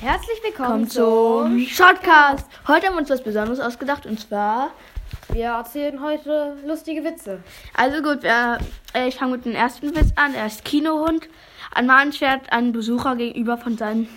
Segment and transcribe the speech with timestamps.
[0.00, 1.60] Herzlich willkommen zum.
[1.60, 2.46] Shortcast.
[2.66, 4.70] Heute haben wir uns was Besonderes ausgedacht und zwar,
[5.30, 7.40] Wir erzählen heute lustige Witze.
[7.74, 8.56] also gut, wir,
[8.94, 10.34] äh, ich fange mit dem ersten Witz an.
[10.34, 11.28] Er ist Kinohund.
[11.74, 14.08] Ein Mann schert einen Besucher gegenüber von seinem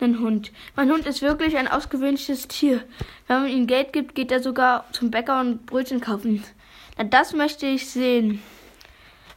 [0.00, 0.52] Hund.
[0.76, 2.84] Mein Hund ist wirklich ein ausgewöhnliches Tier.
[3.26, 6.44] Wenn man ihm Geld gibt, geht er sogar zum Bäcker und Brötchen kaufen.
[6.96, 8.40] Na, das möchte ich sehen,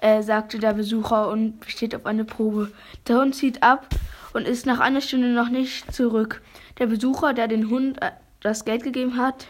[0.00, 2.72] äh, sagte der Besucher und besteht auf eine Probe.
[3.08, 3.86] Der Hund zieht ab
[4.32, 6.42] und ist nach einer Stunde noch nicht zurück.
[6.78, 9.46] Der Besucher, der den Hund äh, das Geld gegeben hat,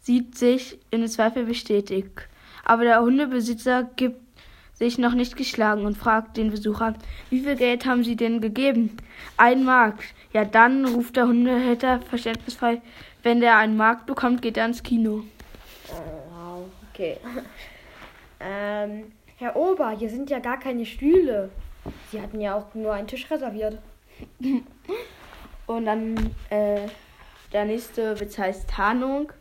[0.00, 2.28] sieht sich in Zweifel bestätigt.
[2.64, 4.20] Aber der Hundebesitzer gibt
[4.74, 6.94] sich noch nicht geschlagen und fragt den Besucher,
[7.30, 8.96] wie viel Geld haben Sie denn gegeben?
[9.36, 10.04] Ein Mark.
[10.32, 12.80] Ja, dann ruft der Hundehälter verständnisvoll,
[13.22, 15.24] wenn der einen Mark bekommt, geht er ins Kino.
[15.88, 17.16] Wow, okay.
[18.40, 21.50] ähm, Herr Ober, hier sind ja gar keine Stühle.
[22.10, 23.78] Sie hatten ja auch nur einen Tisch reserviert.
[25.66, 26.16] Und dann
[26.50, 26.88] äh,
[27.52, 29.32] der nächste Witz heißt Tarnung.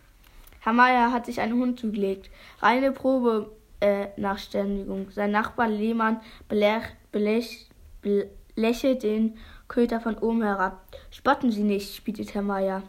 [0.59, 2.29] Herr Meier hat sich einen Hund zugelegt.
[2.59, 5.11] Reine Probe äh, Nachständigung.
[5.11, 6.19] Sein Nachbar Lehmann
[6.49, 7.69] belech, belech,
[8.01, 10.85] belächelt den Köter von oben herab.
[11.11, 12.83] Spotten Sie nicht, spietet Herr Meier.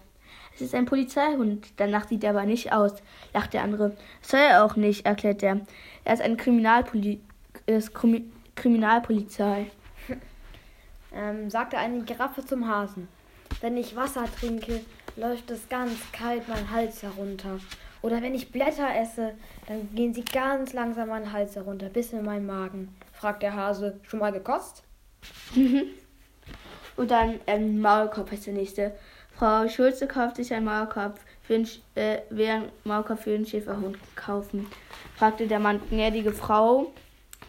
[0.54, 1.68] Es ist ein Polizeihund.
[1.76, 2.94] Danach sieht er aber nicht aus,
[3.32, 3.96] lacht der andere.
[4.22, 5.60] Soll er auch nicht, erklärt er.
[6.04, 7.20] Er ist ein Kriminalpoli
[7.66, 9.70] ist Krimi Kriminalpolizei.
[11.12, 13.08] Ähm, sagte eine Giraffe zum Hasen.
[13.60, 14.80] Wenn ich Wasser trinke,
[15.16, 17.58] läuft es ganz kalt mein Hals herunter.
[18.02, 19.34] Oder wenn ich Blätter esse,
[19.66, 22.94] dann gehen sie ganz langsam meinen Hals herunter, bis in meinen Magen.
[23.12, 24.84] Fragt der Hase, schon mal gekotzt?
[26.96, 28.92] Und dann ähm, Maulkorb ist der nächste.
[29.34, 33.96] Frau Schulze kauft sich einen Maulkorb für einen, äh, will einen Maulkorb für einen Schäferhund
[34.16, 34.66] kaufen.
[35.16, 36.92] Fragte der Mann gnädige Frau,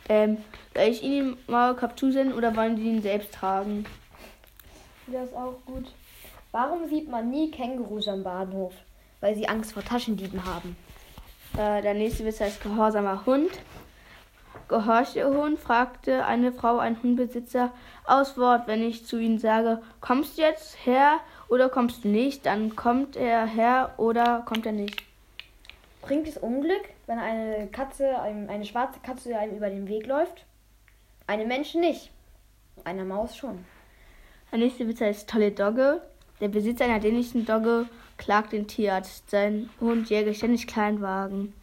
[0.09, 0.37] ähm,
[0.75, 3.85] soll ich Ihnen den Maulkorb zusenden oder wollen Sie ihn selbst tragen?
[5.07, 5.85] Das ist auch gut.
[6.51, 8.73] Warum sieht man nie Kängurus am Bahnhof?
[9.21, 10.75] Weil sie Angst vor Taschendieben haben.
[11.57, 13.51] Äh, der nächste Witz heißt gehorsamer Hund.
[14.67, 17.71] Gehorchte Hund, fragte eine Frau einen Hundbesitzer
[18.05, 22.45] aus Wort, wenn ich zu ihm sage, kommst du jetzt her oder kommst du nicht,
[22.45, 25.08] dann kommt er her oder kommt er nicht.
[26.09, 30.43] Bringt es Unglück, wenn eine Katze, eine schwarze Katze einem über den Weg läuft?
[31.27, 32.09] Einem Menschen nicht.
[32.83, 33.63] Einer Maus schon.
[34.51, 36.01] Der nächste Witz heißt Tolle Dogge.
[36.41, 37.85] Der Besitzer einer dänischen Dogge
[38.17, 39.29] klagt den Tierarzt.
[39.29, 41.53] Sein Hund jäge ständig Kleinwagen.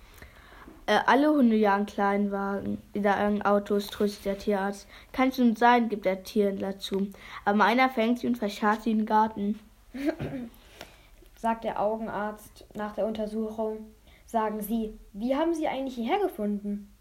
[0.87, 2.81] Äh, alle Hunde jagen Kleinwagen.
[2.95, 4.87] Die jagen Autos, tröstet der Tierarzt.
[5.11, 7.09] Kann schon sein, gibt der Tierhändler zu.
[7.45, 9.59] Aber einer fängt sie und verscharrt sie in den Garten.
[11.34, 13.96] Sagt der Augenarzt nach der Untersuchung.
[14.27, 16.93] Sagen Sie, wie haben Sie eigentlich hierher gefunden?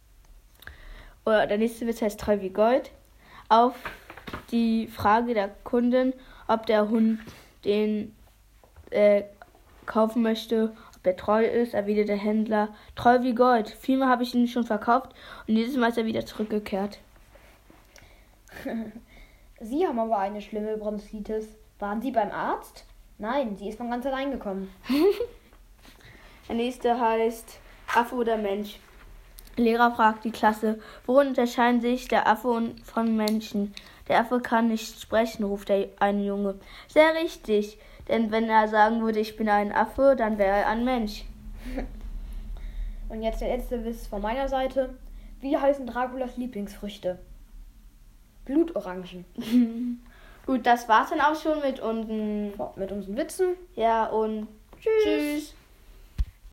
[1.25, 2.91] Oder der nächste Witz heißt Treu wie Gold.
[3.50, 3.74] Auf
[4.52, 6.13] die Frage der Kundin,
[6.47, 7.19] ob der Hund
[7.63, 8.16] den
[8.91, 9.24] äh,
[9.86, 13.69] kaufen möchte, ob er treu ist, erwidert der Händler, treu wie Gold.
[13.69, 15.13] Viermal habe ich ihn schon verkauft
[15.47, 17.00] und dieses Mal ist er wieder zurückgekehrt.
[19.59, 21.47] Sie haben aber eine schlimme Bronchitis.
[21.80, 22.86] Waren Sie beim Arzt?
[23.18, 24.69] Nein, sie ist von ganz allein gekommen.
[26.47, 27.59] Der nächste heißt
[27.95, 28.79] Affe oder Mensch.
[29.57, 33.73] Lehrer fragt die Klasse, worin unterscheiden sich der Affe von Menschen?
[34.07, 36.56] Der Affe kann nicht sprechen, ruft der eine Junge.
[36.88, 40.83] Sehr richtig, denn wenn er sagen würde, ich bin ein Affe, dann wäre er ein
[40.83, 41.23] Mensch.
[43.09, 44.97] Und jetzt der letzte Witz von meiner Seite.
[45.41, 47.19] Wie heißen Draculas Lieblingsfrüchte?
[48.45, 49.25] Blutorangen.
[50.45, 52.53] Gut, das war's dann auch schon mit unten.
[52.75, 53.56] Mit unseren Witzen.
[53.75, 54.47] Ja, und
[54.79, 55.03] Tschüss.
[55.03, 55.56] tschüss.